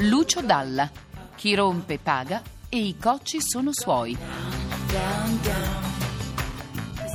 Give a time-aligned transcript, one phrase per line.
[0.00, 0.90] Lucio Dalla.
[1.34, 4.16] Chi rompe paga e i cocci sono suoi.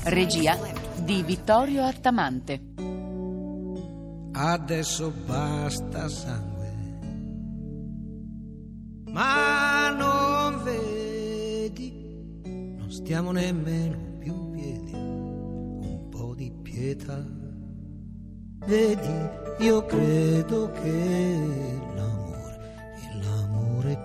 [0.06, 0.58] Regia
[0.98, 2.70] di Vittorio Artamante.
[4.34, 6.74] Adesso basta sangue,
[9.08, 12.42] ma non vedi,
[12.78, 17.24] non stiamo nemmeno più in piedi, un po' di pietà.
[18.66, 19.30] Vedi,
[19.66, 22.11] io credo che l'amore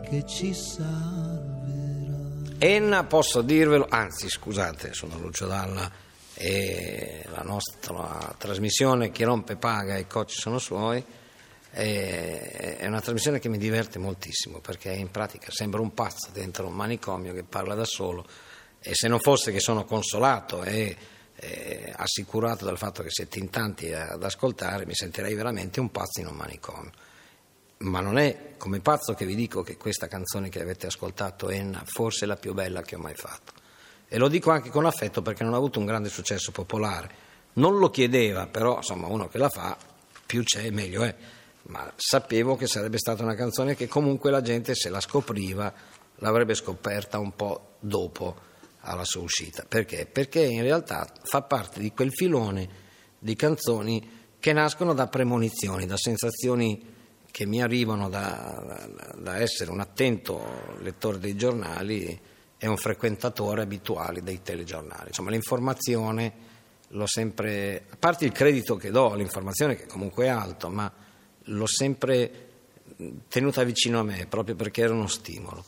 [0.08, 2.14] che ci salverà.
[2.58, 5.90] Enna posso dirvelo, anzi scusate, sono Lucio Dalla
[6.38, 11.02] e la nostra trasmissione Chi rompe paga e i cocci sono suoi
[11.70, 16.72] è una trasmissione che mi diverte moltissimo perché in pratica sembra un pazzo dentro un
[16.72, 18.26] manicomio che parla da solo
[18.80, 20.96] e se non fosse che sono consolato e
[21.94, 26.28] assicurato dal fatto che siete in tanti ad ascoltare mi sentirei veramente un pazzo in
[26.28, 26.92] un manicomio
[27.78, 31.82] ma non è come pazzo che vi dico che questa canzone che avete ascoltato Enna
[31.84, 33.64] forse è la più bella che ho mai fatto
[34.08, 37.24] e lo dico anche con affetto perché non ha avuto un grande successo popolare.
[37.54, 39.76] Non lo chiedeva, però insomma uno che la fa,
[40.24, 41.14] più c'è meglio è.
[41.62, 45.72] Ma sapevo che sarebbe stata una canzone che comunque la gente se la scopriva
[46.16, 48.36] l'avrebbe scoperta un po' dopo
[48.80, 49.64] alla sua uscita.
[49.66, 50.06] Perché?
[50.06, 52.84] Perché in realtà fa parte di quel filone
[53.18, 56.94] di canzoni che nascono da premonizioni, da sensazioni
[57.36, 62.18] che mi arrivano da, da, essere un attento lettore dei giornali
[62.56, 65.08] è un frequentatore abituale dei telegiornali.
[65.08, 66.32] Insomma, l'informazione
[66.88, 70.90] l'ho sempre, a parte il credito che do all'informazione, che comunque è alto, ma
[71.38, 72.48] l'ho sempre
[73.28, 75.62] tenuta vicino a me proprio perché era uno stimolo.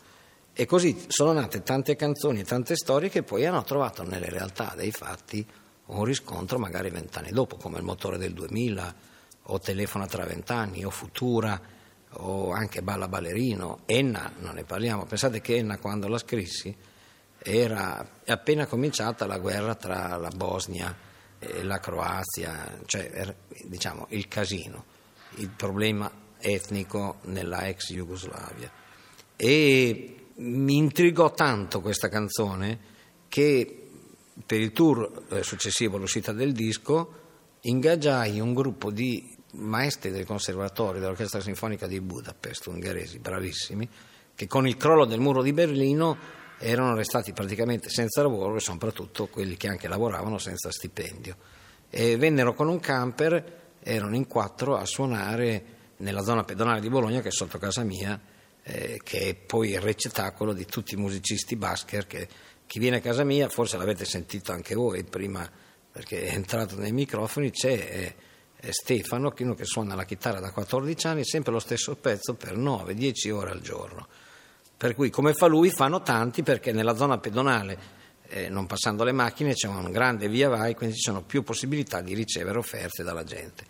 [0.55, 4.73] E così sono nate tante canzoni e tante storie che poi hanno trovato nelle realtà
[4.75, 5.47] dei fatti
[5.85, 9.17] un riscontro magari vent'anni dopo, come il motore del 2000,
[9.51, 11.61] o Telefona tra vent'anni, o Futura
[12.11, 16.75] o anche Balla Ballerino, Enna, non ne parliamo, pensate che Enna quando la scrissi
[17.39, 20.97] era appena cominciata la guerra tra la Bosnia
[21.39, 24.85] e la Croazia, cioè era, diciamo il casino,
[25.37, 28.71] il problema etnico nella ex Jugoslavia.
[29.37, 32.97] E mi intrigò tanto questa canzone
[33.29, 33.89] che
[34.45, 37.27] per il tour eh, successivo all'uscita del disco
[37.61, 43.89] ingaggiai un gruppo di maestri del conservatorio dell'Orchestra Sinfonica di Budapest, ungheresi bravissimi,
[44.35, 46.17] che con il crollo del muro di Berlino
[46.59, 51.37] erano restati praticamente senza lavoro e soprattutto quelli che anche lavoravano senza stipendio.
[51.89, 57.21] E vennero con un camper, erano in quattro a suonare nella zona pedonale di Bologna,
[57.21, 58.21] che è sotto casa mia,
[58.63, 62.29] eh, che è poi il recitacolo di tutti i musicisti basker che
[62.67, 65.51] chi viene a casa mia, forse l'avete sentito anche voi prima
[65.91, 67.73] perché è entrato nei microfoni, c'è...
[67.73, 68.15] Eh,
[68.71, 73.51] Stefano, che suona la chitarra da 14 anni, sempre lo stesso pezzo per 9-10 ore
[73.51, 74.07] al giorno.
[74.77, 77.79] Per cui, come fa lui, fanno tanti perché nella zona pedonale,
[78.29, 82.01] eh, non passando le macchine, c'è un grande via vai, quindi ci sono più possibilità
[82.01, 83.65] di ricevere offerte dalla gente.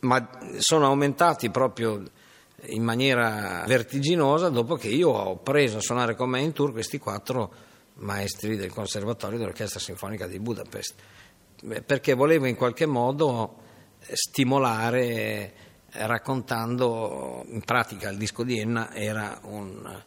[0.00, 0.28] Ma
[0.58, 2.02] sono aumentati proprio
[2.66, 6.98] in maniera vertiginosa dopo che io ho preso a suonare con me in tour questi
[6.98, 7.52] quattro
[7.94, 10.94] maestri del Conservatorio dell'Orchestra Sinfonica di Budapest,
[11.84, 13.66] perché volevo in qualche modo
[14.00, 14.96] stimolare
[15.90, 20.02] eh, raccontando, in pratica il disco di Enna era un,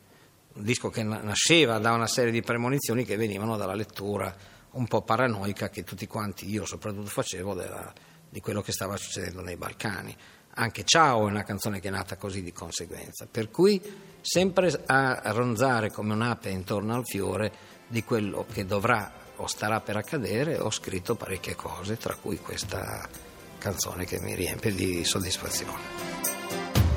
[0.53, 4.34] un disco che nasceva da una serie di premonizioni che venivano dalla lettura
[4.72, 7.94] un po' paranoica che tutti quanti, io soprattutto facevo della,
[8.30, 10.16] di quello che stava succedendo nei Balcani.
[10.54, 13.81] Anche Ciao è una canzone che è nata così di conseguenza, per cui
[14.21, 17.51] sempre a ronzare come un'ape intorno al fiore
[17.88, 23.07] di quello che dovrà o starà per accadere, ho scritto parecchie cose, tra cui questa
[23.62, 26.10] canzone che mi riempie di soddisfazione.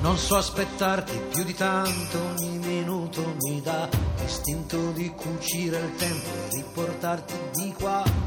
[0.01, 3.87] Non so aspettarti più di tanto, ogni minuto mi dà
[4.19, 8.24] l'istinto di cucire il tempo e riportarti di qua.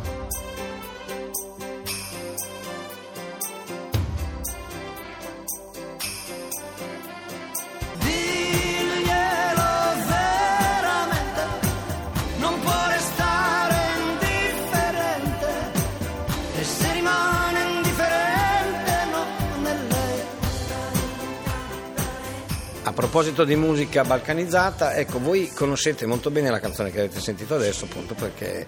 [22.98, 27.86] Proposito di musica balcanizzata, ecco, voi conoscete molto bene la canzone che avete sentito adesso,
[27.86, 28.66] appunto perché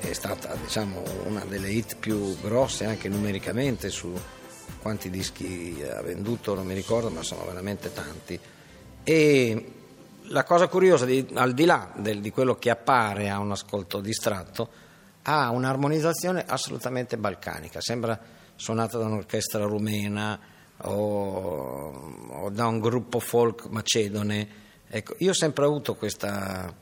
[0.00, 4.12] è stata diciamo, una delle hit più grosse anche numericamente su
[4.82, 8.36] quanti dischi ha venduto, non mi ricordo, ma sono veramente tanti.
[9.04, 9.72] E
[10.22, 14.68] la cosa curiosa, al di là del, di quello che appare a un ascolto distratto,
[15.22, 18.18] ha un'armonizzazione assolutamente balcanica, sembra
[18.56, 24.66] suonata da un'orchestra rumena o, o da un gruppo folk macedone.
[24.88, 26.74] Ecco, io ho sempre avuto questa,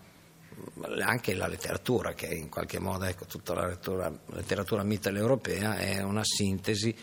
[1.03, 6.23] anche la letteratura, che in qualche modo, ecco, tutta la letteratura, letteratura mitteleuropea è una
[6.25, 6.95] sintesi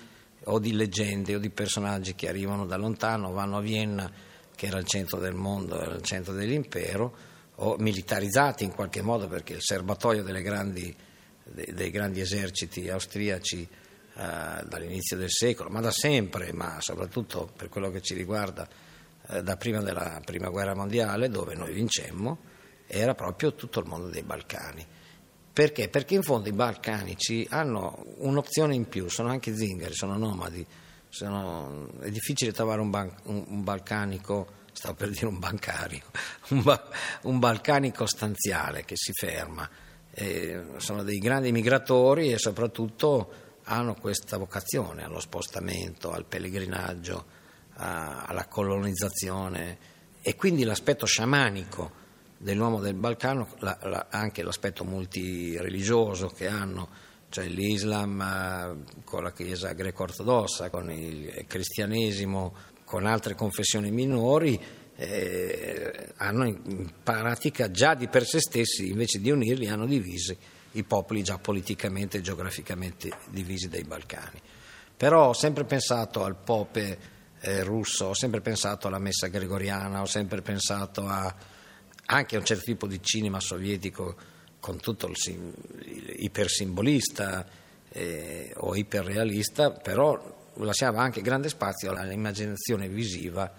[0.46, 4.12] o di leggende o di personaggi che arrivano da lontano, vanno a Vienna,
[4.56, 9.28] che era il centro del mondo, era il centro dell'impero, o militarizzati in qualche modo
[9.28, 10.96] perché il serbatoio grandi,
[11.44, 13.68] dei grandi eserciti austriaci
[14.16, 18.68] eh, dall'inizio del secolo, ma da sempre, ma soprattutto per quello che ci riguarda
[19.30, 22.38] eh, da prima della prima guerra mondiale, dove noi vincemmo,
[22.88, 24.86] era proprio tutto il mondo dei Balcani.
[25.54, 25.88] Perché?
[25.88, 30.66] Perché in fondo i balcanici hanno un'opzione in più, sono anche zingari, sono nomadi,
[31.10, 36.02] sono, è difficile trovare un, ban, un, balcanico, stavo per dire un bancario,
[36.50, 36.90] un, ba,
[37.24, 39.70] un balcanico stanziale che si ferma.
[40.10, 47.26] E sono dei grandi migratori e soprattutto hanno questa vocazione allo spostamento, al pellegrinaggio,
[47.76, 52.02] a, alla colonizzazizione e quindi l'aspetto sciamanico
[52.38, 56.90] dell'uomo del Balcano, la, la, anche l'aspetto multireligioso che hanno,
[57.30, 64.60] cioè l'Islam eh, con la Chiesa greco-ortodossa, con il cristianesimo, con altre confessioni minori,
[64.96, 70.38] eh, hanno in pratica già di per sé stessi, invece di unirli, hanno divisi
[70.74, 74.42] i popoli già politicamente e geograficamente divisi dai Balcani.
[74.96, 76.98] Però ho sempre pensato al pope
[77.40, 81.36] eh, russo, ho sempre pensato alla messa gregoriana, ho sempre pensato a
[82.06, 84.16] anche un certo tipo di cinema sovietico
[84.60, 85.16] con tutto il,
[85.86, 87.46] il ipersimbolista
[87.90, 93.52] eh, o iperrealista, però lasciava anche grande spazio all'immaginazione visiva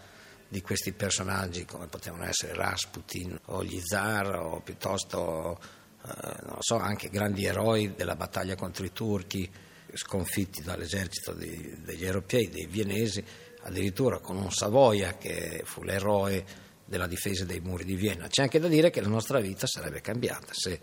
[0.48, 5.58] di questi personaggi come potevano essere Rasputin o gli zar o piuttosto
[6.46, 9.50] non so, anche grandi eroi della battaglia contro i turchi
[9.94, 13.24] sconfitti dall'esercito di, degli europei, dei vienesi,
[13.62, 16.44] addirittura con un Savoia che fu l'eroe
[16.84, 18.28] della difesa dei muri di Vienna.
[18.28, 20.78] C'è anche da dire che la nostra vita sarebbe cambiata se,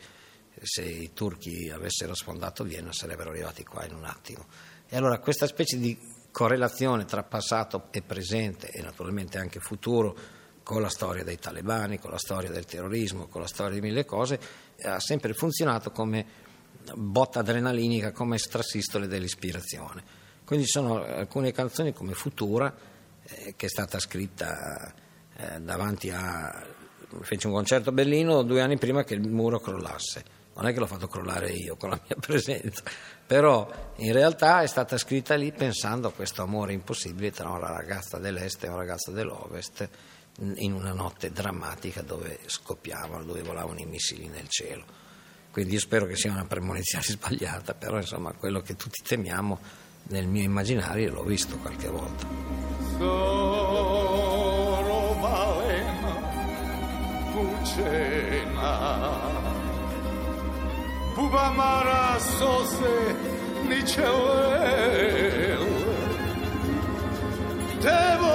[0.61, 4.47] se i turchi avessero sfondato Vienna, sarebbero arrivati qua in un attimo.
[4.89, 5.97] E allora questa specie di
[6.31, 10.39] correlazione tra passato e presente e naturalmente anche futuro
[10.71, 14.05] con la storia dei talebani, con la storia del terrorismo, con la storia di mille
[14.05, 14.39] cose,
[14.83, 16.25] ha sempre funzionato come
[16.95, 20.01] botta adrenalinica, come strassistole dell'ispirazione.
[20.45, 22.73] Quindi ci sono alcune canzoni come Futura,
[23.21, 24.93] eh, che è stata scritta
[25.35, 26.65] eh, davanti a...
[27.19, 30.23] fece un concerto a Berlino due anni prima che il muro crollasse.
[30.53, 32.83] Non è che l'ho fatto crollare io con la mia presenza,
[33.27, 38.19] però in realtà è stata scritta lì pensando a questo amore impossibile tra una ragazza
[38.19, 39.89] dell'est e un ragazzo dell'ovest
[40.55, 44.85] in una notte drammatica dove scoppiavano, dove volavano i missili nel cielo.
[45.51, 49.59] Quindi io spero che sia una premonizione sbagliata, però insomma quello che tutti temiamo
[50.09, 52.27] nel mio immaginario l'ho visto qualche volta.
[52.97, 54.21] So
[57.63, 58.73] cena
[61.15, 62.95] Buba mara sose
[63.67, 64.89] ničevel
[67.81, 68.30] Devoa,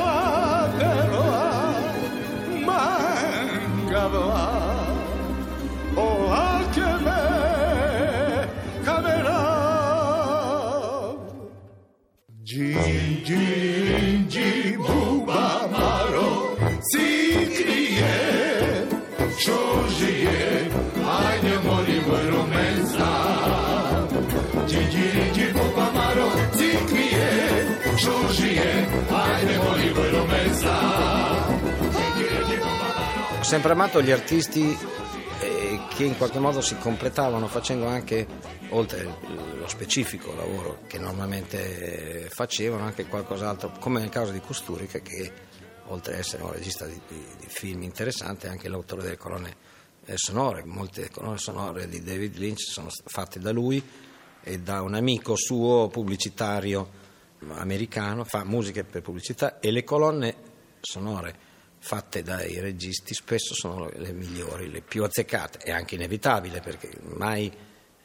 [3.97, 4.56] traveler
[33.47, 34.76] sempre amato gli artisti
[35.41, 38.26] eh, che in qualche modo si completavano facendo anche,
[38.71, 39.05] oltre
[39.57, 45.31] lo specifico lavoro che normalmente facevano, anche qualcos'altro, come nel caso di Costurica che
[45.85, 49.55] oltre ad essere un regista di, di, di film interessante, è anche l'autore delle colonne
[50.07, 50.65] eh, sonore.
[50.65, 53.81] Molte colonne sonore di David Lynch sono fatte da lui
[54.43, 57.05] e da un amico suo pubblicitario
[57.50, 60.35] americano, fa musiche per pubblicità e le colonne
[60.81, 61.46] sonore
[61.87, 67.52] fatte dai registi spesso sono le migliori, le più azzeccate, è anche inevitabile perché mai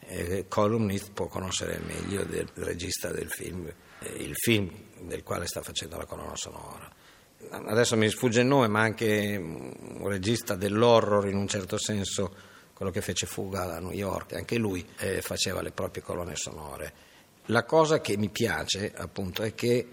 [0.06, 4.70] eh, columnist può conoscere meglio del regista del film, eh, il film
[5.00, 6.90] del quale sta facendo la colonna sonora
[7.50, 12.34] adesso mi sfugge il nome, ma anche un regista dell'horror in un certo senso,
[12.72, 16.92] quello che fece Fuga da New York, anche lui eh, faceva le proprie colonne sonore.
[17.46, 19.86] La cosa che mi piace appunto è che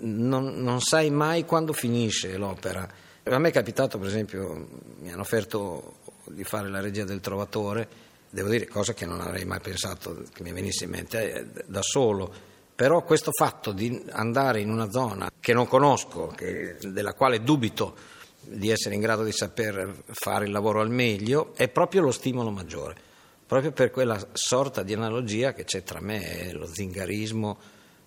[0.00, 2.88] non, non sai mai quando finisce l'opera.
[3.24, 4.66] A me è capitato, per esempio,
[5.00, 7.88] mi hanno offerto di fare la regia del Trovatore,
[8.30, 11.82] devo dire cosa che non avrei mai pensato che mi venisse in mente eh, da
[11.82, 12.32] solo.
[12.74, 17.94] Però questo fatto di andare in una zona che non conosco, che, della quale dubito
[18.40, 22.50] di essere in grado di saper fare il lavoro al meglio, è proprio lo stimolo
[22.50, 22.96] maggiore,
[23.46, 27.58] proprio per quella sorta di analogia che c'è tra me e lo zingarismo,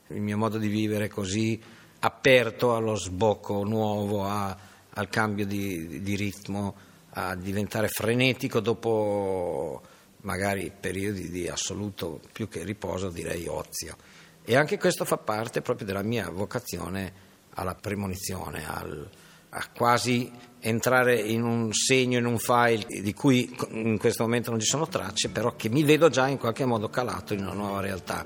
[0.08, 1.62] il mio modo di vivere così
[2.00, 4.58] aperto allo sbocco nuovo, a,
[4.96, 6.76] al cambio di, di ritmo,
[7.12, 9.82] a diventare frenetico dopo
[10.22, 13.96] magari periodi di assoluto più che riposo, direi ozio.
[14.44, 19.10] E anche questo fa parte proprio della mia vocazione alla premonizione, al,
[19.50, 24.60] a quasi entrare in un segno, in un file di cui in questo momento non
[24.60, 27.82] ci sono tracce, però che mi vedo già in qualche modo calato in una nuova
[27.82, 28.24] realtà.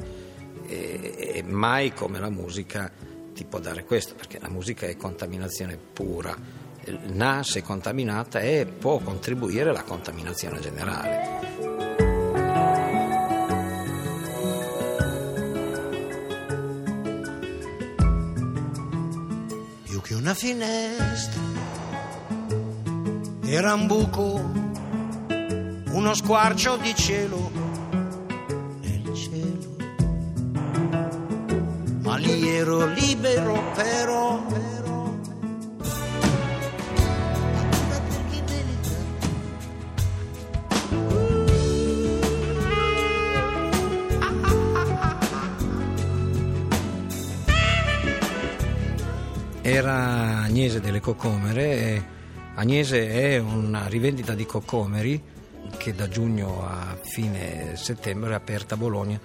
[0.70, 2.92] E, e mai come la musica
[3.38, 6.36] ti può dare questo, perché la musica è contaminazione pura.
[7.14, 11.68] Nasce contaminata e può contribuire alla contaminazione generale.
[20.28, 21.42] una finestra,
[23.46, 24.52] era un buco,
[25.92, 27.57] uno squarcio di cielo
[32.48, 34.46] Ma lì ero libero però
[49.62, 52.16] era Agnese delle Cocomere.
[52.56, 55.22] Agnese è una rivendita di cocomeri
[55.78, 59.20] che da giugno a fine settembre è aperta a Bologna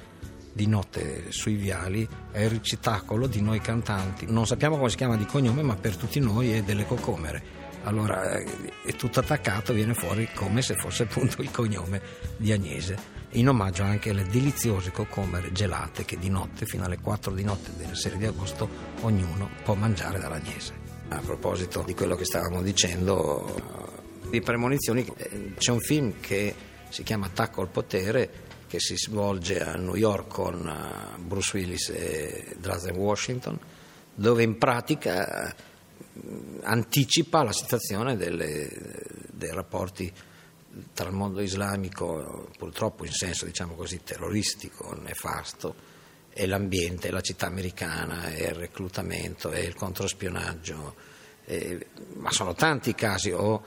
[0.53, 4.27] di notte sui viali, è il ricitacolo di noi cantanti.
[4.29, 7.61] Non sappiamo come si chiama di cognome, ma per tutti noi è delle cocomere.
[7.85, 12.01] Allora è tutto attaccato, viene fuori come se fosse appunto il cognome
[12.37, 17.33] di Agnese in omaggio anche alle deliziose cocomere gelate che di notte, fino alle 4
[17.33, 18.69] di notte della serie di agosto,
[19.01, 20.75] ognuno può mangiare dall'agnese.
[21.09, 23.91] A proposito di quello che stavamo dicendo,
[24.29, 26.55] di premonizioni, eh, c'è un film che
[26.89, 31.91] si chiama Attacco al potere che si svolge a New York con eh, Bruce Willis
[31.91, 33.61] e Drazen Washington,
[34.15, 35.55] dove in pratica
[36.63, 38.71] anticipa la situazione delle,
[39.31, 40.11] dei rapporti
[40.95, 45.75] tra il mondo islamico, purtroppo in senso diciamo così terroristico, nefasto,
[46.31, 50.95] e l'ambiente, la città americana, e il reclutamento, e il controspionaggio,
[51.45, 53.33] e, ma sono tanti i casi.
[53.33, 53.63] O,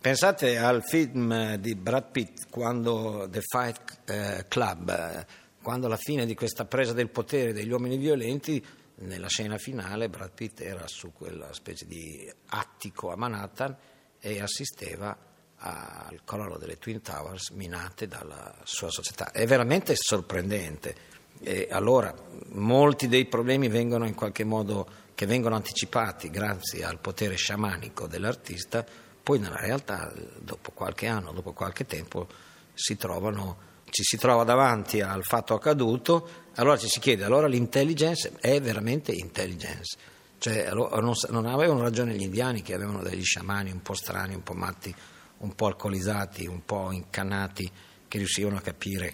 [0.00, 5.26] pensate al film di Brad Pitt, quando The Fight eh, Club,
[5.60, 8.64] quando alla fine di questa presa del potere degli uomini violenti,
[9.00, 13.76] nella scena finale Brad Pitt era su quella specie di attico a Manhattan
[14.20, 15.16] e assisteva
[15.60, 19.30] al crollo delle Twin Towers minate dalla sua società.
[19.32, 21.16] È veramente sorprendente.
[21.40, 22.12] E allora
[22.50, 28.84] molti dei problemi vengono in qualche modo che vengono anticipati grazie al potere sciamanico dell'artista,
[29.28, 32.26] poi nella realtà dopo qualche anno, dopo qualche tempo
[32.72, 33.58] si trovano,
[33.90, 39.12] ci si trova davanti al fatto accaduto, allora ci si chiede, allora l'intelligence è veramente
[39.12, 39.98] intelligence?
[40.38, 44.42] Cioè, non, non avevano ragione gli indiani che avevano degli sciamani un po' strani, un
[44.42, 44.94] po' matti,
[45.40, 47.70] un po' alcolizzati, un po' incannati,
[48.08, 49.12] che riuscivano a capire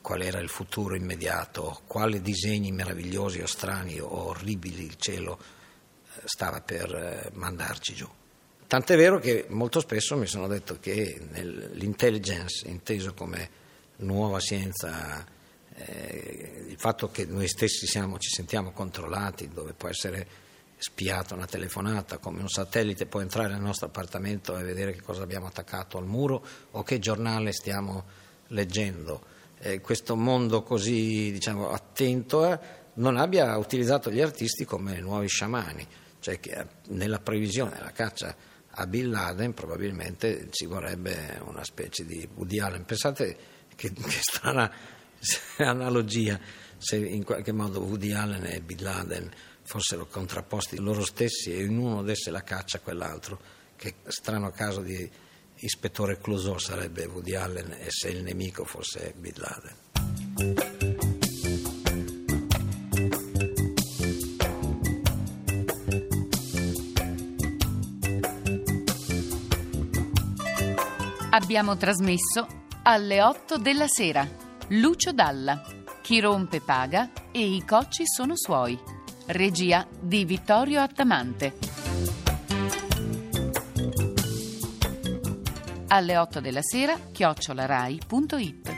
[0.00, 5.36] qual era il futuro immediato, quali disegni meravigliosi o strani o orribili il cielo
[6.14, 8.08] eh, stava per eh, mandarci giù.
[8.68, 11.18] Tant'è vero che molto spesso mi sono detto che
[11.72, 13.48] l'intelligence, inteso come
[14.00, 15.26] nuova scienza,
[15.74, 20.26] eh, il fatto che noi stessi siamo, ci sentiamo controllati, dove può essere
[20.76, 25.22] spiata una telefonata, come un satellite può entrare nel nostro appartamento e vedere che cosa
[25.22, 28.04] abbiamo attaccato al muro o che giornale stiamo
[28.48, 29.24] leggendo.
[29.60, 32.58] Eh, questo mondo così diciamo, attento eh,
[32.96, 35.86] non abbia utilizzato gli artisti come nuovi sciamani,
[36.20, 38.47] cioè che eh, nella previsione della caccia
[38.78, 42.84] a Bin Laden probabilmente ci vorrebbe una specie di Woody Allen.
[42.84, 43.36] Pensate
[43.74, 44.72] che, che strana
[45.58, 46.38] analogia
[46.76, 49.30] se in qualche modo Woody Allen e Bin Laden
[49.62, 53.56] fossero contrapposti loro stessi e in uno desse la caccia a quell'altro.
[53.74, 55.10] Che strano caso di
[55.56, 60.77] ispettore Clouseau sarebbe Woody Allen e se il nemico fosse Bin Laden.
[71.48, 72.46] Abbiamo trasmesso
[72.82, 74.28] alle 8 della sera.
[74.68, 75.62] Lucio Dalla.
[76.02, 78.78] Chi rompe paga e i cocci sono suoi.
[79.28, 81.56] Regia di Vittorio Attamante.
[85.86, 88.77] Alle 8 della sera, chiocciolarai.it.